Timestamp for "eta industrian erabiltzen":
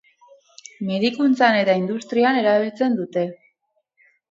1.59-2.99